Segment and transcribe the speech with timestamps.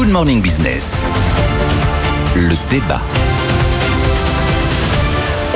[0.00, 1.04] Good Morning Business.
[2.34, 3.02] Le débat.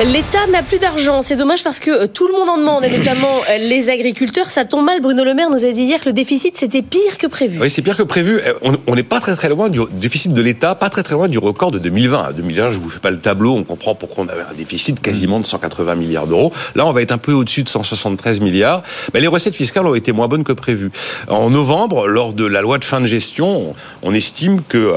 [0.03, 1.21] L'État n'a plus d'argent.
[1.21, 4.51] C'est dommage parce que euh, tout le monde en demande, et notamment euh, les agriculteurs.
[4.51, 4.99] Ça tombe mal.
[4.99, 7.59] Bruno Le Maire nous a dit hier que le déficit, c'était pire que prévu.
[7.61, 8.41] Oui, c'est pire que prévu.
[8.41, 11.29] Euh, on n'est pas très très loin du déficit de l'État, pas très très loin
[11.29, 12.33] du record de 2020.
[12.33, 15.39] 2020, je vous fais pas le tableau, on comprend pourquoi on avait un déficit quasiment
[15.39, 16.51] de 180 milliards d'euros.
[16.75, 18.83] Là, on va être un peu au-dessus de 173 milliards.
[19.13, 20.91] Mais les recettes fiscales ont été moins bonnes que prévu.
[21.29, 23.73] En novembre, lors de la loi de fin de gestion,
[24.03, 24.93] on, estime que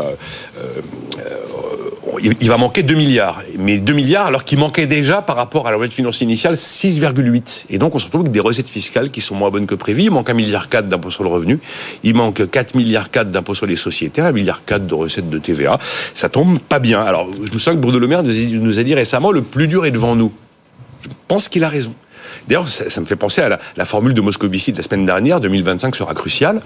[2.22, 3.42] il va manquer 2 milliards.
[3.58, 6.54] Mais 2 milliards alors qu'il manquait déjà par rapport à la loi de finances initiale
[6.54, 7.66] 6,8.
[7.70, 10.02] Et donc on se retrouve avec des recettes fiscales qui sont moins bonnes que prévu.
[10.02, 11.58] Il manque 1,4 milliard d'impôts sur le revenu.
[12.02, 15.78] Il manque 4 milliards d'impôts sur les sociétés, 1,4 milliard de recettes de TVA.
[16.14, 17.02] Ça tombe pas bien.
[17.02, 19.86] Alors je me sens que Bruno Le Maire nous a dit récemment le plus dur
[19.86, 20.32] est devant nous.
[21.02, 21.94] Je pense qu'il a raison.
[22.46, 25.40] D'ailleurs, ça, me fait penser à la, la formule de Moscovici de la semaine dernière,
[25.40, 26.60] 2025 sera crucial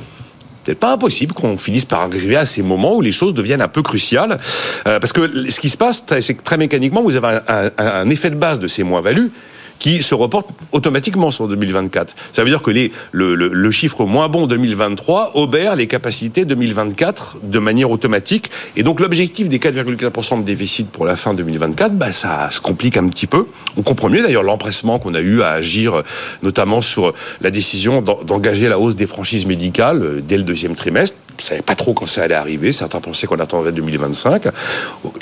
[0.65, 3.69] peut-être pas impossible qu'on finisse par arriver à ces moments où les choses deviennent un
[3.69, 4.39] peu cruciales.
[4.87, 8.11] Euh, parce que ce qui se passe, c'est que très mécaniquement, vous avez un, un
[8.11, 9.31] effet de base de ces moins-values
[9.79, 12.15] qui se reporte automatiquement sur 2024.
[12.33, 17.59] Ça veut dire que le, le, chiffre moins bon 2023 obère les capacités 2024 de
[17.59, 18.51] manière automatique.
[18.77, 22.97] Et donc l'objectif des 4,4% de déficit pour la fin 2024, bah, ça se complique
[22.97, 23.47] un petit peu.
[23.77, 26.03] On comprend mieux d'ailleurs l'empressement qu'on a eu à agir,
[26.43, 31.17] notamment sur la décision d'engager la hausse des franchises médicales euh, dès le deuxième trimestre
[31.43, 32.73] ne savait pas trop quand ça allait arriver.
[32.73, 34.45] Certains pensaient qu'on attendrait 2025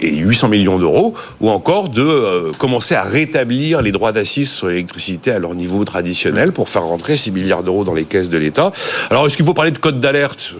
[0.01, 4.69] et 800 millions d'euros, ou encore de euh, commencer à rétablir les droits d'assises sur
[4.69, 8.39] l'électricité à leur niveau traditionnel pour faire rentrer 6 milliards d'euros dans les caisses de
[8.39, 8.73] l'État.
[9.11, 10.55] Alors, est-ce qu'il faut parler de code d'alerte?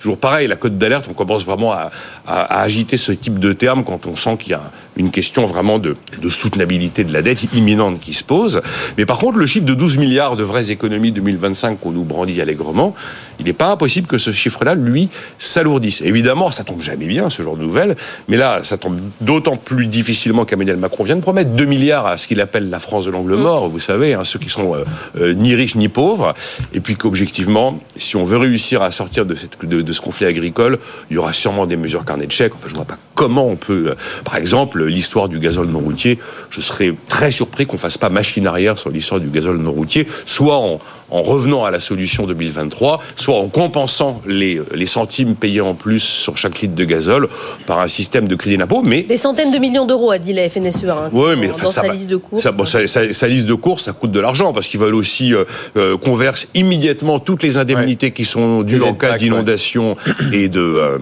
[0.00, 1.90] Toujours pareil, la code d'alerte, on commence vraiment à,
[2.26, 5.78] à, agiter ce type de terme quand on sent qu'il y a une question vraiment
[5.78, 8.62] de, de, soutenabilité de la dette imminente qui se pose.
[8.96, 12.40] Mais par contre, le chiffre de 12 milliards de vraies économies 2025 qu'on nous brandit
[12.40, 12.94] allègrement,
[13.38, 16.00] il n'est pas impossible que ce chiffre-là, lui, s'alourdisse.
[16.02, 17.96] Évidemment, ça tombe jamais bien, ce genre de nouvelles,
[18.28, 22.16] mais là, ça tombe d'autant plus difficilement qu'Emmanuel Macron vient de promettre 2 milliards à
[22.16, 24.84] ce qu'il appelle la France de l'angle mort, vous savez, hein, ceux qui sont euh,
[25.18, 26.34] euh, ni riches ni pauvres,
[26.72, 30.26] et puis qu'objectivement, si on veut réussir à sortir de, cette, de, de, ce conflit
[30.26, 30.78] agricole,
[31.10, 32.54] il y aura sûrement des mesures carnet de chèques.
[32.54, 33.94] Enfin, je vois pas comment on peut, euh,
[34.24, 36.18] par exemple, l'histoire du gazole non routier,
[36.50, 40.06] je serais très surpris qu'on fasse pas machine arrière sur l'histoire du gazole non routier,
[40.26, 40.80] soit en,
[41.10, 46.00] en revenant à la solution 2023, soit en compensant les, les centimes payés en plus
[46.00, 47.28] sur chaque litre de gazole
[47.66, 48.82] par un système de crédit d'impôt.
[48.84, 50.84] Mais des centaines de millions d'euros, a dit la FNSE.
[50.84, 52.42] Hein, oui, mais dans sa liste de courses.
[52.42, 54.94] Ça, bon, ça, ça, sa, liste de courses, ça coûte de l'argent parce qu'ils veulent
[54.94, 55.44] aussi euh,
[55.76, 58.12] euh, qu'on verse immédiatement toutes les indemnités ouais.
[58.12, 60.38] qui sont dues en cas d'inondation ouais.
[60.38, 60.98] et de euh,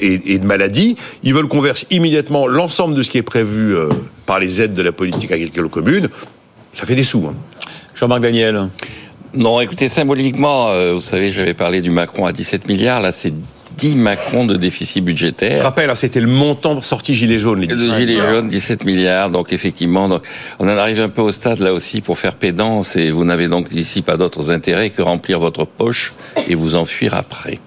[0.00, 0.96] et, et, de maladie.
[1.22, 3.88] Ils veulent qu'on verse immédiatement l'ensemble de ce qui est prévu euh,
[4.26, 6.08] par les aides de la politique agricole commune.
[6.72, 7.26] Ça fait des sous.
[7.28, 7.34] Hein.
[7.94, 8.68] Jean-Marc Daniel.
[9.34, 13.32] Non, écoutez, symboliquement, euh, vous savez, j'avais parlé du Macron à 17 milliards, là c'est
[13.76, 15.58] 10 Macron de déficit budgétaire.
[15.58, 17.60] Je rappelle, hein, c'était le montant sorti Gilets jaunes.
[17.60, 19.30] Les 17 Gilets jaunes, 17 milliards.
[19.30, 20.22] Donc effectivement, donc,
[20.58, 23.46] on en arrive un peu au stade là aussi pour faire pédance et vous n'avez
[23.46, 26.14] donc ici pas d'autres intérêts que remplir votre poche
[26.48, 27.60] et vous enfuir après.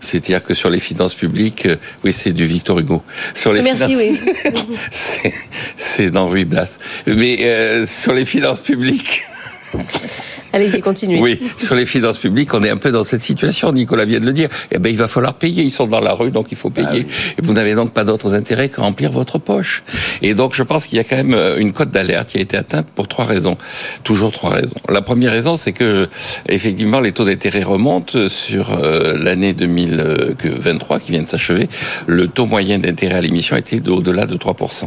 [0.00, 3.02] C'est-à-dire que sur les finances publiques, euh, oui, c'est du Victor Hugo.
[3.34, 4.18] Sur les Merci, finances...
[5.24, 5.32] oui.
[5.76, 6.78] c'est d'Henri Blas.
[7.06, 9.24] Mais euh, sur les finances publiques.
[10.52, 11.20] Allez-y, continuez.
[11.20, 14.26] Oui, sur les finances publiques, on est un peu dans cette situation, Nicolas vient de
[14.26, 14.48] le dire.
[14.72, 15.62] Eh ben, il va falloir payer.
[15.62, 16.88] Ils sont dans la rue, donc il faut payer.
[16.90, 17.06] Ah oui.
[17.38, 19.84] Et vous n'avez donc pas d'autres intérêts que remplir votre poche.
[20.22, 22.40] Et donc, je pense qu'il y a quand même euh, une cote d'alerte qui a
[22.40, 23.56] été atteinte pour trois raisons.
[24.02, 24.76] Toujours trois raisons.
[24.88, 26.08] La première raison, c'est que,
[26.48, 31.68] effectivement, les taux d'intérêt remontent sur euh, l'année 2023 qui vient de s'achever.
[32.06, 34.86] Le taux moyen d'intérêt à l'émission était au-delà de 3%.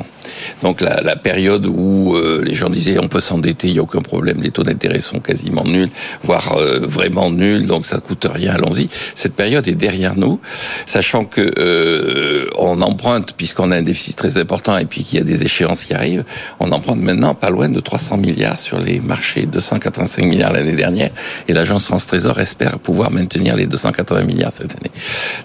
[0.62, 3.84] Donc, la, la période où euh, les gens disaient on peut s'endetter, il n'y a
[3.84, 5.90] aucun problème, les taux d'intérêt sont quasiment nul,
[6.24, 8.90] voire euh, vraiment nul, donc ça coûte rien, allons-y.
[9.14, 10.40] Cette période est derrière nous,
[10.86, 15.22] sachant que euh, on emprunte, puisqu'on a un déficit très important et puis qu'il y
[15.22, 16.24] a des échéances qui arrivent,
[16.60, 21.12] on emprunte maintenant pas loin de 300 milliards sur les marchés, 285 milliards l'année dernière,
[21.48, 24.92] et l'agence France Trésor espère pouvoir maintenir les 280 milliards cette année.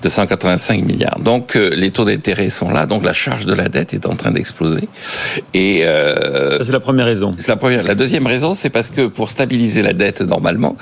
[0.03, 1.19] 285 milliards.
[1.21, 4.17] Donc euh, les taux d'intérêt sont là, donc la charge de la dette est en
[4.17, 4.89] train d'exploser.
[5.55, 7.35] Et euh, c'est la première raison.
[7.39, 7.83] C'est la première.
[7.83, 10.77] La deuxième raison, c'est parce que pour stabiliser la dette normalement,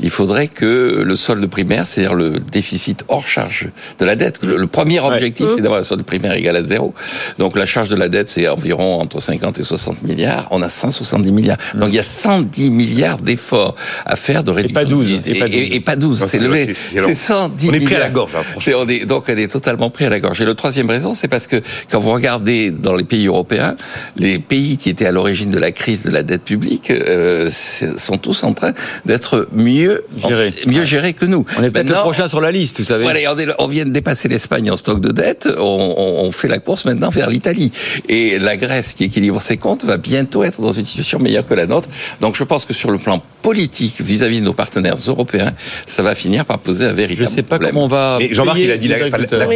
[0.00, 4.56] il faudrait que le solde primaire, c'est-à-dire le déficit hors charge de la dette, le,
[4.56, 5.52] le premier objectif, ouais.
[5.54, 6.94] c'est d'avoir le solde primaire égal à zéro.
[7.38, 10.48] Donc la charge de la dette, c'est environ entre 50 et 60 milliards.
[10.50, 11.58] On a 170 milliards.
[11.74, 13.74] Donc il y a 110 milliards d'efforts
[14.04, 14.80] à faire de réduction.
[14.80, 15.26] Et pas 12.
[15.26, 15.56] Et, et, pas 12.
[15.56, 16.24] Et, et pas 12.
[16.26, 16.74] C'est levé.
[16.74, 18.74] C'est 110 On est pris à la gorge, hein, franchement.
[18.80, 20.40] On est, donc on est totalement pris à la gorge.
[20.40, 21.60] Et le troisième raison, c'est parce que
[21.90, 23.76] quand vous regardez dans les pays européens,
[24.16, 27.50] les pays qui étaient à l'origine de la crise de la dette publique euh,
[27.96, 28.74] sont tous en train train
[29.06, 30.54] d'être mieux Géré.
[30.66, 31.44] mieux géré que nous.
[31.58, 33.04] On est peut-être le prochain sur la liste, vous savez.
[33.04, 35.48] voilà, on, est- on vient de dépasser l'Espagne en stock de dette.
[35.58, 37.70] On, on- on fait la course maintenant vers l'Italie.
[38.08, 41.54] Et la Grèce, qui équilibre ses comptes, va bientôt être dans une situation meilleure que
[41.54, 41.88] la nôtre.
[42.20, 45.52] Donc je pense que sur le plan politique, vis-à-vis de nos partenaires européens,
[45.86, 47.72] ça va finir par poser un Je véritable ne sais pas problème.
[47.72, 48.18] comment on va.
[48.30, 48.98] Jean-Marc, il a dit la,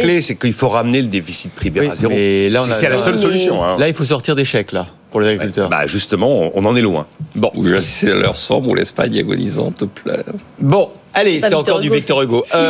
[0.01, 2.13] clé, c'est qu'il faut ramener le déficit primaire Oui, à zéro.
[2.13, 3.63] c'est la seule solution.
[3.63, 3.77] hein.
[3.79, 5.69] Là, il faut sortir des chèques, là, pour les agriculteurs.
[5.69, 7.05] Bah justement, on, en est loin.
[7.35, 7.51] Bon.
[7.55, 10.23] Ou je- c'est leur somme où l'Espagne agonisante pleure.
[10.59, 12.43] Bon, allez, c'est encore du Victor Hugo.
[12.45, 12.65] Si, Euh,